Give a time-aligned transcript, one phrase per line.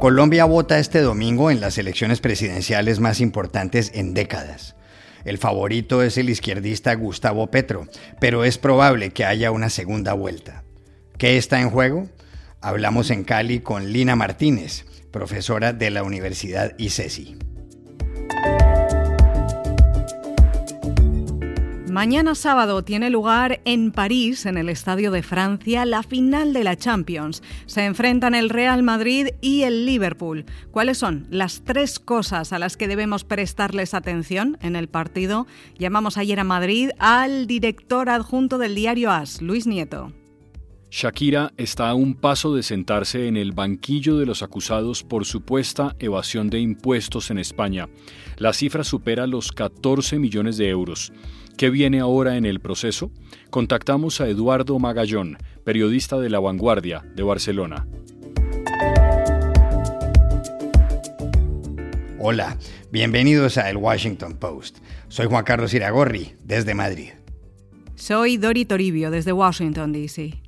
[0.00, 4.76] Colombia vota este domingo en las elecciones presidenciales más importantes en décadas.
[5.24, 7.88] El favorito es el izquierdista Gustavo Petro,
[8.20, 10.62] pero es probable que haya una segunda vuelta.
[11.18, 12.08] ¿Qué está en juego?
[12.60, 17.36] Hablamos en Cali con Lina Martínez, profesora de la Universidad ICESI.
[21.98, 26.76] Mañana sábado tiene lugar en París, en el Estadio de Francia, la final de la
[26.76, 27.42] Champions.
[27.66, 30.44] Se enfrentan el Real Madrid y el Liverpool.
[30.70, 35.48] ¿Cuáles son las tres cosas a las que debemos prestarles atención en el partido?
[35.76, 40.12] Llamamos ayer a Madrid al director adjunto del diario AS, Luis Nieto.
[40.90, 45.94] Shakira está a un paso de sentarse en el banquillo de los acusados por supuesta
[45.98, 47.88] evasión de impuestos en España.
[48.38, 51.12] La cifra supera los 14 millones de euros.
[51.58, 53.10] ¿Qué viene ahora en el proceso?
[53.50, 57.86] Contactamos a Eduardo Magallón, periodista de La Vanguardia de Barcelona.
[62.18, 62.56] Hola,
[62.90, 64.78] bienvenidos a El Washington Post.
[65.08, 67.10] Soy Juan Carlos Iragorri, desde Madrid.
[67.94, 70.47] Soy Dori Toribio, desde Washington, D.C.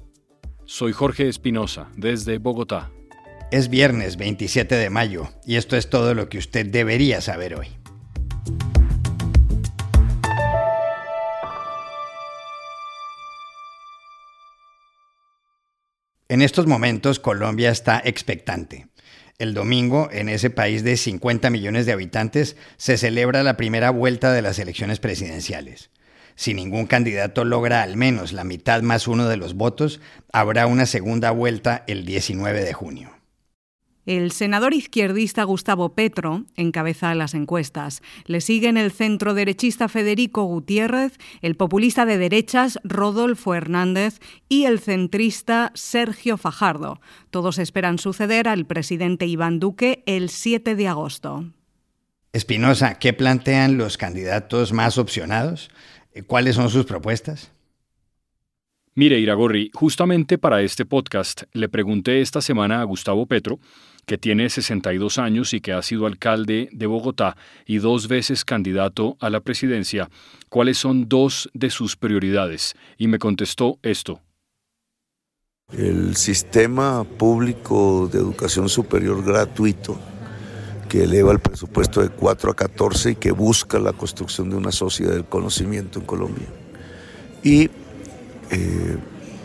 [0.72, 2.92] Soy Jorge Espinosa, desde Bogotá.
[3.50, 7.66] Es viernes 27 de mayo y esto es todo lo que usted debería saber hoy.
[16.28, 18.86] En estos momentos Colombia está expectante.
[19.38, 24.32] El domingo, en ese país de 50 millones de habitantes, se celebra la primera vuelta
[24.32, 25.90] de las elecciones presidenciales.
[26.40, 30.00] Si ningún candidato logra al menos la mitad más uno de los votos,
[30.32, 33.10] habrá una segunda vuelta el 19 de junio.
[34.06, 38.00] El senador izquierdista Gustavo Petro encabeza las encuestas.
[38.24, 44.18] Le siguen el centro derechista Federico Gutiérrez, el populista de derechas Rodolfo Hernández
[44.48, 47.02] y el centrista Sergio Fajardo.
[47.28, 51.44] Todos esperan suceder al presidente Iván Duque el 7 de agosto.
[52.32, 55.68] Espinosa, ¿qué plantean los candidatos más opcionados?
[56.26, 57.52] ¿Cuáles son sus propuestas?
[58.94, 63.60] Mire, Iragorri, justamente para este podcast le pregunté esta semana a Gustavo Petro
[64.10, 69.16] que tiene 62 años y que ha sido alcalde de Bogotá y dos veces candidato
[69.20, 70.10] a la presidencia,
[70.48, 72.74] cuáles son dos de sus prioridades.
[72.98, 74.20] Y me contestó esto.
[75.72, 80.00] El sistema público de educación superior gratuito,
[80.90, 84.72] que eleva el presupuesto de 4 a 14 y que busca la construcción de una
[84.72, 86.48] sociedad del conocimiento en Colombia.
[87.44, 87.70] Y
[88.50, 88.96] eh,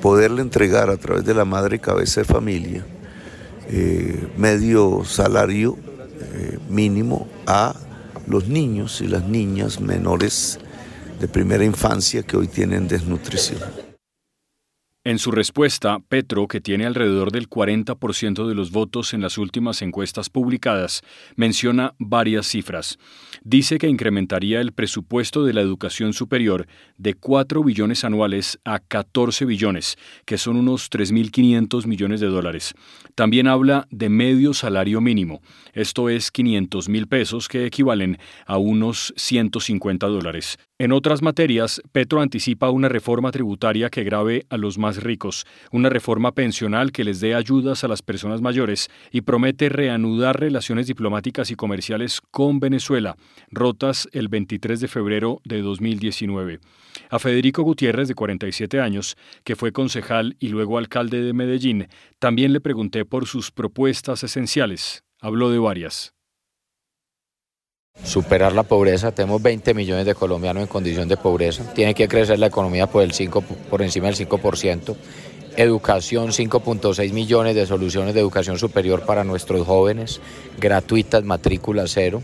[0.01, 2.83] poderle entregar a través de la madre cabeza de familia
[3.69, 5.77] eh, medio salario
[6.19, 7.75] eh, mínimo a
[8.27, 10.57] los niños y las niñas menores
[11.19, 13.84] de primera infancia que hoy tienen desnutrición.
[15.07, 19.83] En su respuesta, Petro, que tiene alrededor del 40% de los votos en las últimas
[19.83, 21.03] encuestas publicadas,
[21.35, 22.97] menciona varias cifras.
[23.43, 26.65] Dice que incrementaría el presupuesto de la educación superior
[26.97, 29.95] de 4 billones anuales a 14 billones,
[30.25, 32.73] que son unos 3.500 millones de dólares.
[33.13, 38.17] También habla de medio salario mínimo, esto es 500 mil pesos que equivalen
[38.47, 40.57] a unos 150 dólares.
[40.77, 45.87] En otras materias, Petro anticipa una reforma tributaria que grave a los más ricos, una
[45.87, 51.49] reforma pensional que les dé ayudas a las personas mayores y promete reanudar relaciones diplomáticas
[51.49, 53.15] y comerciales con Venezuela,
[53.51, 56.59] rotas el 23 de febrero de 2019.
[57.09, 59.15] A Federico Gutiérrez, de 47 años,
[59.45, 61.87] que fue concejal y luego alcalde de Medellín,
[62.19, 65.05] también le pregunté por sus propuestas esenciales.
[65.21, 66.14] Habló de varias
[68.03, 69.11] superar la pobreza.
[69.11, 71.63] Tenemos 20 millones de colombianos en condición de pobreza.
[71.73, 74.95] Tiene que crecer la economía por, el 5, por encima del 5%.
[75.57, 80.19] Educación, 5.6 millones de soluciones de educación superior para nuestros jóvenes,
[80.59, 82.21] gratuitas, matrícula cero.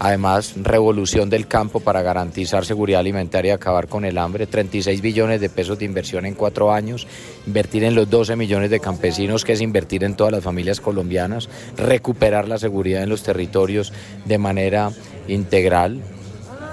[0.00, 4.46] Además, revolución del campo para garantizar seguridad alimentaria y acabar con el hambre.
[4.46, 7.06] 36 billones de pesos de inversión en cuatro años.
[7.46, 11.48] Invertir en los 12 millones de campesinos, que es invertir en todas las familias colombianas.
[11.76, 13.92] Recuperar la seguridad en los territorios
[14.24, 14.90] de manera
[15.28, 16.00] integral.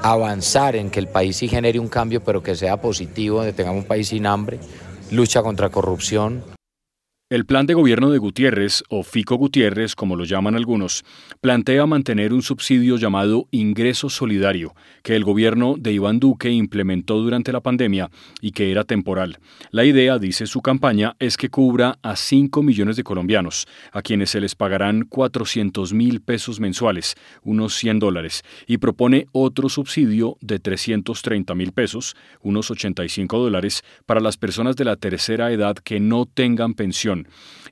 [0.04, 3.84] Avanzar en que el país sí genere un cambio, pero que sea positivo, donde tengamos
[3.84, 4.60] un país sin hambre.
[5.12, 6.44] Lucha contra corrupción.
[7.32, 11.06] El plan de gobierno de Gutiérrez, o Fico Gutiérrez, como lo llaman algunos,
[11.40, 17.54] plantea mantener un subsidio llamado ingreso solidario, que el gobierno de Iván Duque implementó durante
[17.54, 18.12] la pandemia
[18.42, 19.40] y que era temporal.
[19.70, 24.32] La idea, dice su campaña, es que cubra a 5 millones de colombianos, a quienes
[24.32, 30.60] se les pagarán 400 mil pesos mensuales, unos 100 dólares, y propone otro subsidio de
[30.60, 36.26] 330 mil pesos, unos 85 dólares, para las personas de la tercera edad que no
[36.26, 37.21] tengan pensión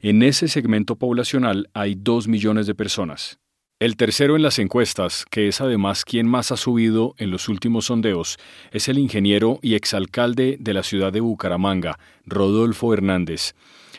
[0.02, 3.40] En ese segmento poblacional hay dos millones de personas.
[3.80, 7.86] El tercero en las encuestas, que es además quien más ha subido en los últimos
[7.86, 8.38] sondeos,
[8.72, 13.54] es el ingeniero y exalcalde de la ciudad de Bucaramanga, Rodolfo Hernández.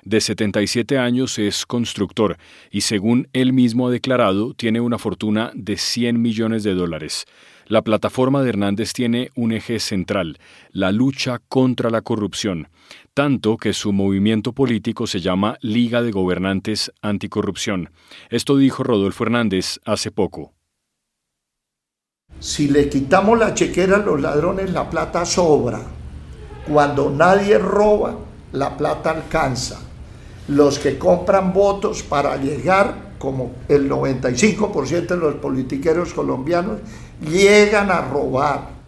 [0.04, 2.36] De 77 años es constructor
[2.70, 7.24] y según él mismo ha declarado tiene una fortuna de 100 millones de dólares.
[7.70, 10.40] La plataforma de Hernández tiene un eje central,
[10.72, 12.66] la lucha contra la corrupción,
[13.14, 17.90] tanto que su movimiento político se llama Liga de Gobernantes Anticorrupción.
[18.28, 20.52] Esto dijo Rodolfo Hernández hace poco.
[22.40, 25.80] Si le quitamos la chequera a los ladrones, la plata sobra.
[26.66, 28.18] Cuando nadie roba,
[28.50, 29.80] la plata alcanza.
[30.48, 36.80] Los que compran votos para llegar, como el 95% de los politiqueros colombianos,
[37.20, 38.79] llegan a robar.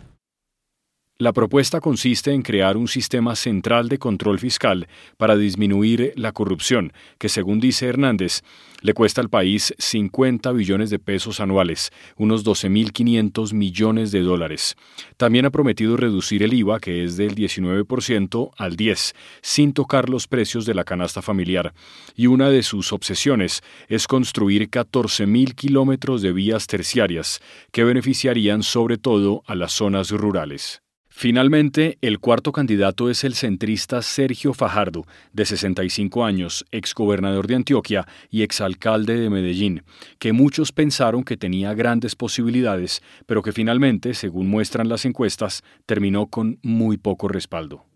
[1.22, 4.88] La propuesta consiste en crear un sistema central de control fiscal
[5.18, 8.42] para disminuir la corrupción, que según dice Hernández,
[8.80, 14.74] le cuesta al país 50 billones de pesos anuales, unos 12.500 millones de dólares.
[15.16, 20.26] También ha prometido reducir el IVA, que es del 19% al 10%, sin tocar los
[20.26, 21.72] precios de la canasta familiar.
[22.16, 27.38] Y una de sus obsesiones es construir 14.000 kilómetros de vías terciarias,
[27.70, 30.82] que beneficiarían sobre todo a las zonas rurales.
[31.14, 35.04] Finalmente, el cuarto candidato es el centrista Sergio Fajardo,
[35.34, 39.84] de 65 años, exgobernador de Antioquia y exalcalde de Medellín,
[40.18, 46.26] que muchos pensaron que tenía grandes posibilidades, pero que finalmente, según muestran las encuestas, terminó
[46.26, 47.91] con muy poco respaldo.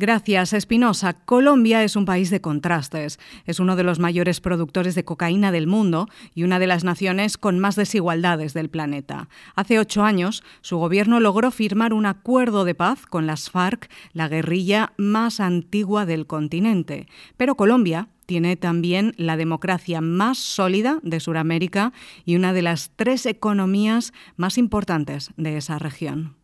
[0.00, 1.12] Gracias, Espinosa.
[1.12, 3.18] Colombia es un país de contrastes.
[3.46, 7.36] Es uno de los mayores productores de cocaína del mundo y una de las naciones
[7.36, 9.28] con más desigualdades del planeta.
[9.56, 14.28] Hace ocho años, su gobierno logró firmar un acuerdo de paz con las FARC, la
[14.28, 17.08] guerrilla más antigua del continente.
[17.36, 21.92] Pero Colombia tiene también la democracia más sólida de Sudamérica
[22.24, 26.36] y una de las tres economías más importantes de esa región.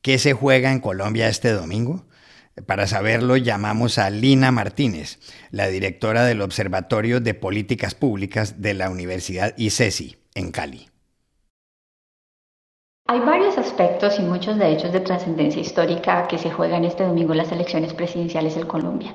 [0.00, 2.04] ¿Qué se juega en Colombia este domingo?
[2.66, 5.18] Para saberlo, llamamos a Lina Martínez,
[5.50, 10.88] la directora del Observatorio de Políticas Públicas de la Universidad ICESI, en Cali.
[13.10, 17.32] Hay varios aspectos y muchos de hechos de trascendencia histórica que se juegan este domingo
[17.32, 19.14] en las elecciones presidenciales en Colombia.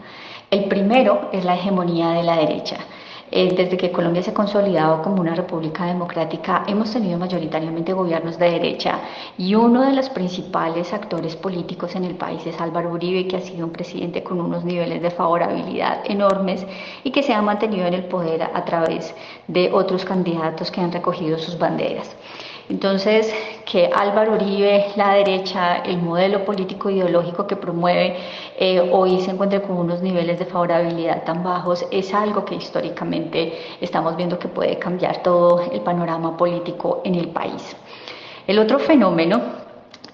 [0.49, 2.77] El primero es la hegemonía de la derecha.
[3.35, 8.37] Eh, desde que Colombia se ha consolidado como una república democrática, hemos tenido mayoritariamente gobiernos
[8.37, 8.99] de derecha
[9.39, 13.41] y uno de los principales actores políticos en el país es Álvaro Uribe, que ha
[13.41, 16.63] sido un presidente con unos niveles de favorabilidad enormes
[17.03, 19.15] y que se ha mantenido en el poder a través
[19.47, 22.15] de otros candidatos que han recogido sus banderas.
[22.69, 23.33] Entonces,
[23.65, 28.15] que Álvaro Uribe, la derecha, el modelo político ideológico que promueve,
[28.57, 33.53] eh, hoy se encuentre con unos niveles de favorabilidad tan bajos, es algo que históricamente
[33.81, 37.75] estamos viendo que puede cambiar todo el panorama político en el país.
[38.47, 39.41] El otro fenómeno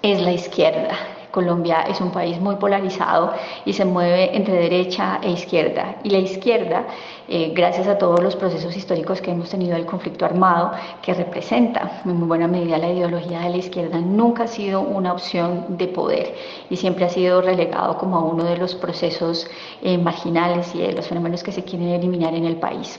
[0.02, 1.19] es la izquierda.
[1.30, 3.32] Colombia es un país muy polarizado
[3.64, 5.96] y se mueve entre derecha e izquierda.
[6.02, 6.86] Y la izquierda,
[7.28, 10.72] eh, gracias a todos los procesos históricos que hemos tenido del conflicto armado,
[11.02, 15.12] que representa en muy buena medida la ideología de la izquierda, nunca ha sido una
[15.12, 16.34] opción de poder
[16.68, 19.46] y siempre ha sido relegado como uno de los procesos
[19.82, 22.98] eh, marginales y de los fenómenos que se quieren eliminar en el país.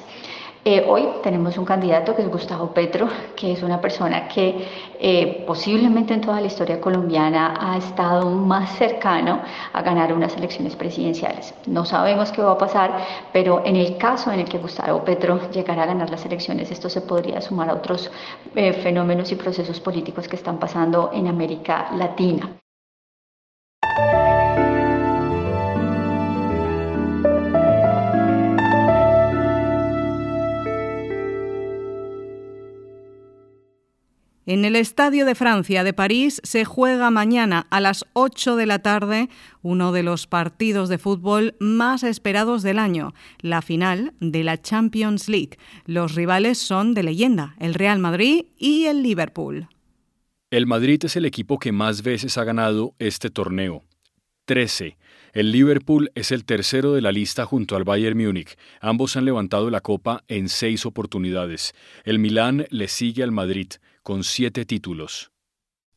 [0.64, 4.68] Eh, hoy tenemos un candidato que es Gustavo Petro, que es una persona que
[5.00, 9.42] eh, posiblemente en toda la historia colombiana ha estado más cercano
[9.74, 11.56] a ganar unas elecciones presidenciales.
[11.66, 12.92] No sabemos qué va a pasar,
[13.34, 16.92] pero en el caso en el que Gustavo Petro llegara a ganar las elecciones, esto
[16.92, 18.12] se podría sumar a otros
[18.56, 22.61] eh, fenómenos y procesos políticos que están pasando en América Latina.
[34.48, 38.80] En el Estadio de Francia de París se juega mañana a las 8 de la
[38.80, 39.30] tarde
[39.62, 45.30] uno de los partidos de fútbol más esperados del año, la final de la Champions
[45.30, 45.60] League.
[45.86, 49.68] Los rivales son de leyenda, el Real Madrid y el Liverpool.
[50.50, 53.84] El Madrid es el equipo que más veces ha ganado este torneo.
[54.46, 54.98] 13.
[55.34, 58.58] El Liverpool es el tercero de la lista junto al Bayern Múnich.
[58.82, 61.74] Ambos han levantado la copa en seis oportunidades.
[62.04, 63.68] El Milán le sigue al Madrid
[64.04, 65.32] con siete títulos.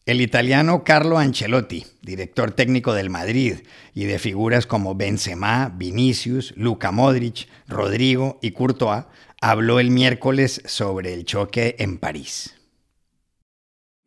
[0.07, 3.55] El italiano Carlo Ancelotti, director técnico del Madrid
[3.95, 9.05] y de figuras como Benzema, Vinicius, Luca Modric, Rodrigo y Courtois,
[9.41, 12.55] habló el miércoles sobre el choque en París.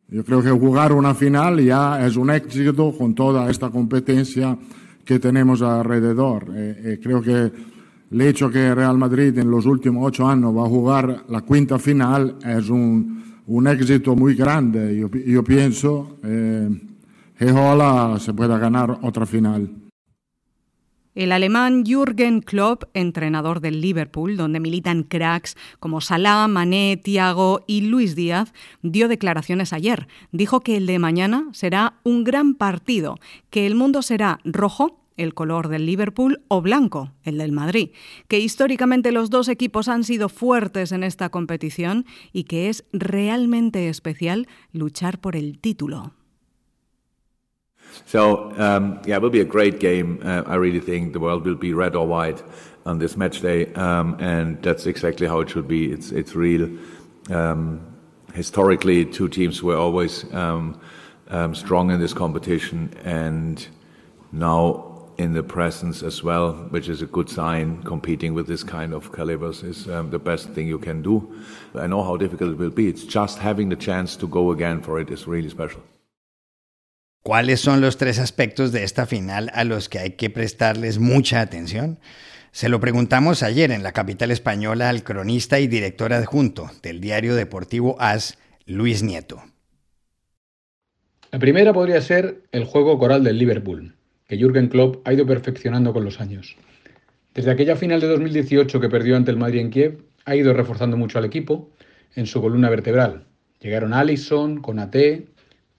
[0.06, 4.56] Yo creo que jugar una final ya es un éxito con toda esta competencia
[5.04, 6.52] que tenemos alrededor.
[6.54, 7.52] Eh, eh, creo que
[8.10, 11.78] el hecho que Real Madrid en los últimos ocho años va a jugar la quinta
[11.78, 14.96] final es un, un éxito muy grande.
[15.26, 16.68] Yo, pienso eh,
[17.36, 19.70] que ojalá se pueda ganar otra final.
[21.14, 27.80] El alemán Jürgen Klopp, entrenador del Liverpool, donde militan cracks como Salah, Mané, Thiago y
[27.80, 28.52] Luis Díaz,
[28.82, 30.06] dio declaraciones ayer.
[30.30, 33.16] Dijo que el de mañana será un gran partido,
[33.50, 37.90] que el mundo será rojo el color del Liverpool, o blanco, el del Madrid,
[38.28, 43.88] que históricamente los dos equipos han sido fuertes en esta competición y que es realmente
[43.88, 46.12] especial luchar por el título.
[48.06, 50.20] So um, yeah, it will be a great game.
[50.22, 52.42] Uh, I really think the world will be red or white
[52.86, 55.92] on this match day, um, and that's exactly how it should be.
[55.92, 56.68] It's it's real.
[57.30, 57.80] Um,
[58.34, 60.80] historically, two teams were always um,
[61.28, 63.66] um, strong in this competition, and
[64.32, 64.87] now
[65.18, 67.82] in the presence as well, which is a good sign.
[67.82, 71.28] Competing with this kind of calibers is um, the best thing you can do.
[71.74, 72.88] I know how difficult it will be.
[72.88, 75.82] It's just having the chance to go again for it is really special.
[77.22, 81.40] ¿Cuáles son los tres aspectos de esta final a los que hay que prestarles mucha
[81.40, 81.98] atención?
[82.52, 87.34] Se lo preguntamos ayer en la capital española al cronista y director adjunto del diario
[87.34, 89.42] deportivo AS, Luis Nieto.
[91.30, 93.97] La primera podría ser el juego coral del Liverpool,
[94.28, 96.56] que Jürgen Klopp ha ido perfeccionando con los años.
[97.34, 100.96] Desde aquella final de 2018 que perdió ante el Madrid en Kiev, ha ido reforzando
[100.96, 101.70] mucho al equipo
[102.14, 103.24] en su columna vertebral.
[103.60, 105.26] Llegaron Allison, Conate,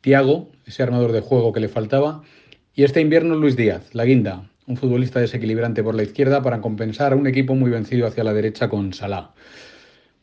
[0.02, 2.24] Tiago, ese armador de juego que le faltaba,
[2.74, 7.14] y este invierno Luis Díaz, la guinda, un futbolista desequilibrante por la izquierda para compensar
[7.14, 9.34] a un equipo muy vencido hacia la derecha con Salah.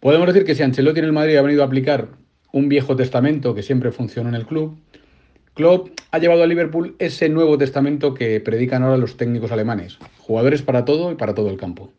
[0.01, 2.09] Podemos decir que si Ancelotti en el Madrid ha venido a aplicar
[2.53, 4.79] un viejo testamento que siempre funcionó en el club,
[5.57, 10.61] Klopp ha llevado a Liverpool ese nuevo testamento que predican ahora los técnicos alemanes, jugadores
[10.61, 11.95] para todo y para todo el campo.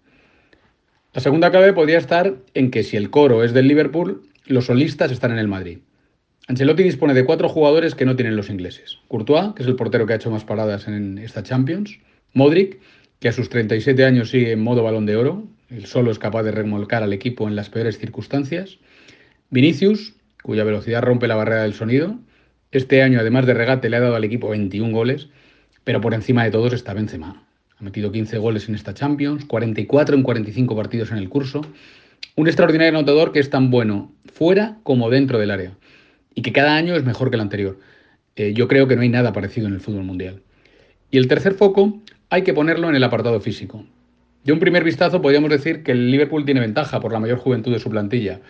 [1.11, 5.11] La segunda clave podría estar en que si el coro es del Liverpool, los solistas
[5.11, 5.79] están en el Madrid.
[6.47, 8.99] Ancelotti dispone de cuatro jugadores que no tienen los ingleses.
[9.07, 11.97] Courtois, que es el portero que ha hecho más paradas en esta Champions.
[12.33, 12.79] Modric,
[13.19, 15.47] que a sus 37 años sigue en modo balón de oro.
[15.71, 18.77] Él solo es capaz de remolcar al equipo en las peores circunstancias.
[19.49, 22.19] Vinicius, cuya velocidad rompe la barrera del sonido.
[22.71, 25.29] Este año, además de regate, le ha dado al equipo 21 goles.
[25.83, 27.43] Pero por encima de todos está Benzema.
[27.79, 31.61] Ha metido 15 goles en esta Champions, 44 en 45 partidos en el curso.
[32.35, 35.77] Un extraordinario anotador que es tan bueno fuera como dentro del área
[36.35, 37.79] y que cada año es mejor que el anterior.
[38.35, 40.41] Eh, yo creo que no hay nada parecido en el fútbol mundial.
[41.09, 43.85] Y el tercer foco hay que ponerlo en el apartado físico.
[44.43, 47.71] De un primer vistazo podríamos decir que el Liverpool tiene ventaja por la mayor juventud
[47.71, 48.41] de su plantilla.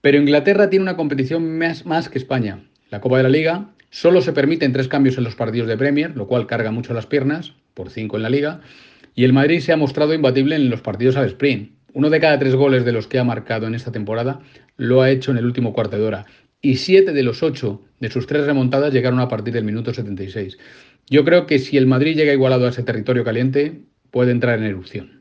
[0.00, 2.67] Pero Inglaterra tiene una competición más, más que España.
[2.90, 6.16] La Copa de la Liga solo se permiten tres cambios en los partidos de Premier,
[6.16, 8.60] lo cual carga mucho las piernas, por cinco en la Liga.
[9.14, 11.72] Y el Madrid se ha mostrado imbatible en los partidos al sprint.
[11.92, 14.40] Uno de cada tres goles de los que ha marcado en esta temporada
[14.76, 16.26] lo ha hecho en el último cuarto de hora
[16.60, 20.58] y siete de los ocho de sus tres remontadas llegaron a partir del minuto 76.
[21.08, 23.80] Yo creo que si el Madrid llega igualado a ese territorio caliente,
[24.10, 25.17] puede entrar en erupción.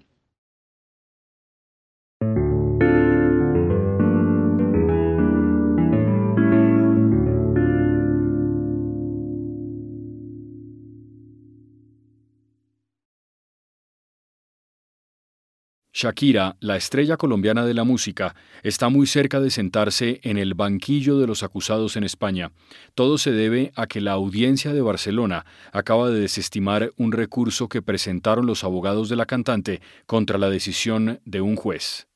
[15.97, 21.17] Shakira, la estrella colombiana de la música, está muy cerca de sentarse en el banquillo
[21.17, 22.51] de los acusados en España.
[22.93, 27.81] Todo se debe a que la audiencia de Barcelona acaba de desestimar un recurso que
[27.81, 32.07] presentaron los abogados de la cantante contra la decisión de un juez.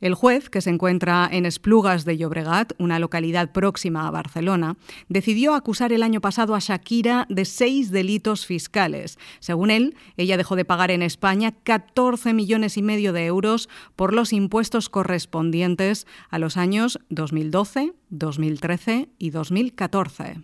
[0.00, 4.76] El juez, que se encuentra en Esplugas de Llobregat, una localidad próxima a Barcelona,
[5.08, 9.18] decidió acusar el año pasado a Shakira de seis delitos fiscales.
[9.40, 14.12] Según él, ella dejó de pagar en España 14 millones y medio de euros por
[14.12, 20.42] los impuestos correspondientes a los años 2012, 2013 y 2014.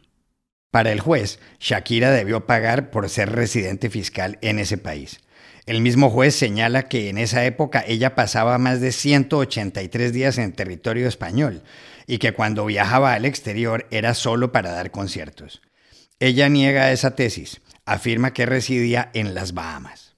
[0.71, 5.21] Para el juez, Shakira debió pagar por ser residente fiscal en ese país.
[5.65, 10.53] El mismo juez señala que en esa época ella pasaba más de 183 días en
[10.53, 11.63] territorio español
[12.07, 15.63] y que cuando viajaba al exterior era solo para dar conciertos.
[16.19, 20.12] Ella niega esa tesis, afirma que residía en las Bahamas.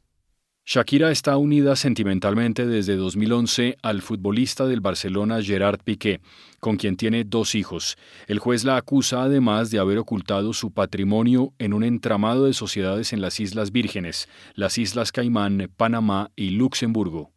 [0.66, 6.22] Shakira está unida sentimentalmente desde 2011 al futbolista del Barcelona Gerard Piqué,
[6.58, 7.98] con quien tiene dos hijos.
[8.28, 13.12] El juez la acusa además de haber ocultado su patrimonio en un entramado de sociedades
[13.12, 17.30] en las Islas Vírgenes, las Islas Caimán, Panamá y Luxemburgo.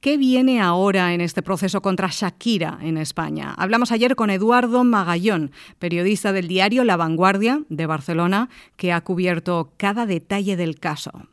[0.00, 3.52] ¿Qué viene ahora en este proceso contra Shakira en España?
[3.58, 9.74] Hablamos ayer con Eduardo Magallón, periodista del diario La Vanguardia de Barcelona, que ha cubierto
[9.76, 11.28] cada detalle del caso.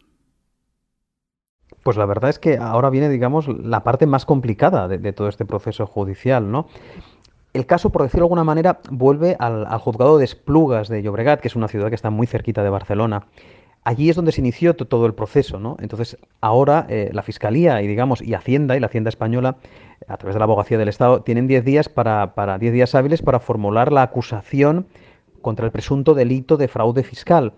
[1.83, 5.45] Pues la verdad es que ahora viene, digamos, la parte más complicada de, todo este
[5.45, 6.67] proceso judicial, ¿no?
[7.53, 11.47] El caso, por decirlo de alguna manera, vuelve al, juzgado de Esplugas de Llobregat, que
[11.47, 13.25] es una ciudad que está muy cerquita de Barcelona.
[13.83, 15.75] Allí es donde se inició todo el proceso, ¿no?
[15.79, 19.57] Entonces, ahora eh, la Fiscalía y, digamos, y Hacienda y la Hacienda Española,
[20.07, 23.23] a través de la Abogacía del Estado, tienen 10 días para, para 10 días hábiles
[23.23, 24.85] para formular la acusación
[25.41, 27.53] contra el presunto delito de fraude fiscal.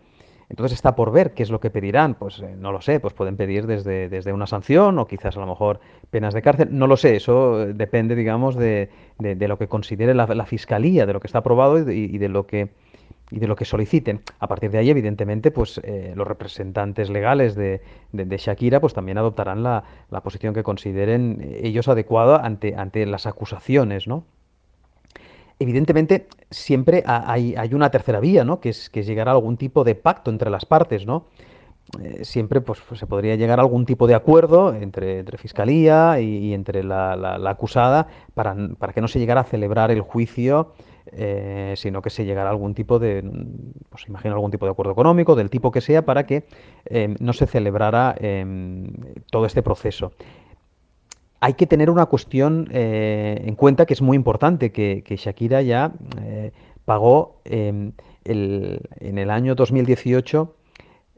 [0.50, 2.16] Entonces está por ver qué es lo que pedirán.
[2.16, 5.40] Pues eh, no lo sé, pues pueden pedir desde, desde, una sanción o quizás a
[5.40, 6.70] lo mejor penas de cárcel.
[6.72, 11.14] No lo sé, eso eh, depende, digamos, de, de, lo que considere la, fiscalía, de
[11.14, 12.70] lo que está aprobado y, de lo que
[13.32, 14.22] y de lo que soliciten.
[14.40, 17.82] A partir de ahí, evidentemente, pues eh, los representantes legales de,
[18.12, 23.26] de, Shakira pues también adoptarán la, la, posición que consideren ellos adecuada ante, ante las
[23.26, 24.26] acusaciones, ¿no?
[25.60, 28.60] Evidentemente siempre hay, una tercera vía, ¿no?
[28.60, 31.25] Que es, que llegar a algún tipo de pacto entre las partes, ¿no?
[32.01, 36.53] Eh, siempre pues, pues, se podría llegar a algún tipo de acuerdo entre, fiscalía y,
[36.53, 38.55] entre la, acusada para,
[38.93, 40.74] que no se llegara a celebrar el juicio,
[41.12, 43.24] eh, sino que se llegara a algún tipo de,
[43.89, 46.45] pues imagino algún tipo de acuerdo económico, del tipo que sea, para que
[46.86, 48.15] eh, no se celebrara
[49.29, 50.13] todo este proceso
[51.44, 55.92] hay que tener una cuestión eh, en cuenta que es muy importante, que, Shakira ya
[56.22, 56.54] eh,
[56.86, 57.92] pagó em,
[58.24, 60.56] en el año 2018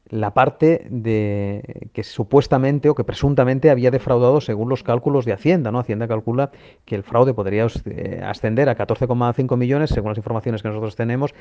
[0.09, 5.71] la parte de que supuestamente o que presuntamente había defraudado según los cálculos de Hacienda.
[5.71, 5.77] ¿no?
[5.77, 6.49] Hacienda calcula
[6.85, 11.35] que el fraude podría eh, ascender a 14,5 millones, según las informaciones que nosotros tenemos.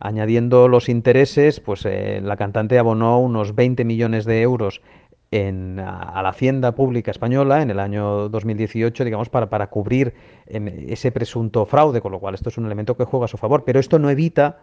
[0.00, 4.82] Añadiendo los intereses, pues la cantante abonó unos 20 millones de euros
[5.30, 10.14] en, a, la hacienda pública española en el año 2018, digamos, para, para cubrir
[10.46, 13.64] ese presunto fraude, con lo cual esto es un elemento que juega a su favor,
[13.64, 14.58] pero esto no evita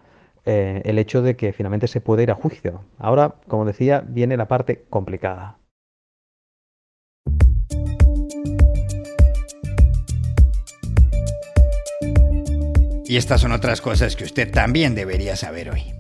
[0.46, 2.84] eh, el hecho de que finalmente se puede ir a juicio.
[2.98, 5.58] Ahora, como decía, viene la parte complicada.
[13.08, 15.94] Y estas son otras cosas que usted también debería saber hoy.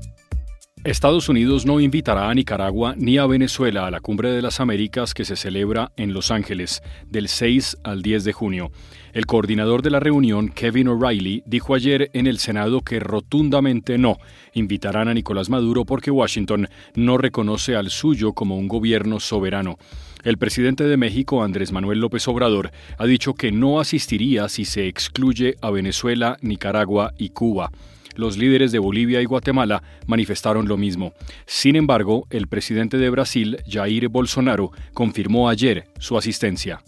[0.85, 5.15] Estados Unidos no invitará a Nicaragua ni a Venezuela a la Cumbre de las Américas
[5.15, 8.71] que se celebra en Los Ángeles del 6 al 10 de junio.
[9.11, 14.17] El coordinador de la reunión, Kevin O'Reilly, dijo ayer en el Senado que rotundamente no
[14.53, 19.79] invitarán a Nicolás Maduro porque Washington no reconoce al suyo como un gobierno soberano.
[20.23, 22.69] El presidente de México, Andrés Manuel López Obrador,
[22.99, 27.71] ha dicho que no asistiría si se excluye a Venezuela, Nicaragua y Cuba.
[28.15, 31.13] Los líderes de Bolivia y Guatemala manifestaron lo mismo.
[31.45, 36.81] Sin embargo, el presidente de Brasil, Jair Bolsonaro, confirmó ayer su asistencia.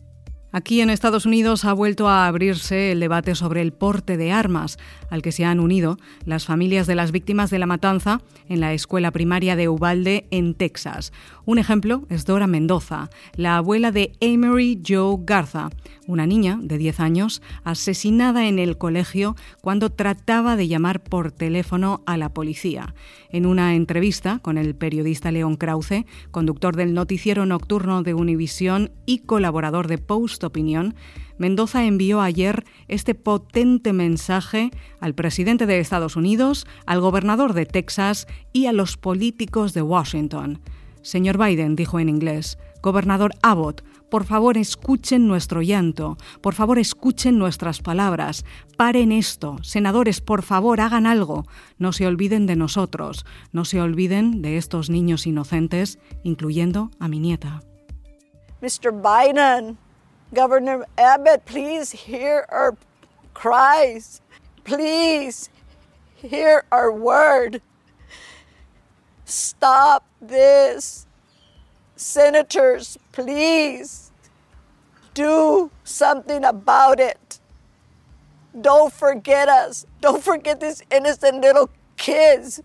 [0.58, 4.80] Aquí en Estados Unidos ha vuelto a abrirse el debate sobre el porte de armas,
[5.12, 8.74] al que se han unido las familias de las víctimas de la matanza en la
[8.74, 11.14] escuela primaria de Uvalde, en Texas.
[11.46, 15.70] Un ejemplo es Dora Mendoza, la abuela de Amory Joe Garza,
[16.08, 22.02] una niña de 10 años asesinada en el colegio cuando trataba de llamar por teléfono
[22.08, 22.96] a la policía.
[23.30, 29.20] En una entrevista con el periodista León Krause, conductor del noticiero nocturno de Univisión y
[29.20, 30.96] colaborador de Post Opinión,
[31.38, 38.28] Mendoza envió ayer este potente mensaje al presidente de Estados Unidos, al gobernador de Texas
[38.54, 40.60] y a los políticos de Washington.
[41.02, 47.38] Señor Biden, dijo en inglés, Gobernador Abbott, por favor escuchen nuestro llanto, por favor escuchen
[47.38, 48.46] nuestras palabras,
[48.78, 51.46] paren esto, senadores, por favor hagan algo,
[51.78, 57.20] no se olviden de nosotros, no se olviden de estos niños inocentes, incluyendo a mi
[57.20, 57.62] nieta.
[58.62, 58.92] Mr.
[58.92, 59.78] Biden,
[60.34, 62.76] Governor Abbott, please hear our
[63.34, 64.20] cries.
[64.66, 65.50] Please
[66.16, 67.62] hear our word.
[69.24, 71.06] Stop this.
[71.96, 74.12] Senators, please
[75.14, 77.40] do something about it.
[78.60, 79.86] Don't forget us.
[80.02, 82.62] Don't forget these innocent little kids,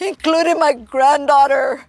[0.00, 1.86] including my granddaughter.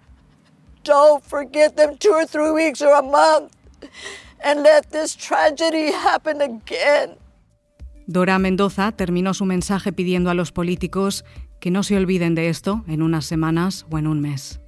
[0.84, 3.56] Don't forget them two or three weeks or a month
[4.43, 7.17] and let this tragedy happen again.
[8.06, 11.23] Dora Mendoza terminó su mensaje pidiendo a los políticos
[11.60, 14.60] que no se olviden de esto en unas semanas o en un mes.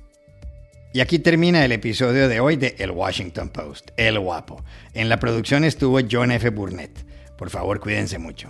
[0.93, 4.63] Y aquí termina el episodio de hoy de El Washington Post, El Guapo.
[4.93, 6.49] En la producción estuvo John F.
[6.51, 7.05] Burnett.
[7.37, 8.49] Por favor, cuídense mucho.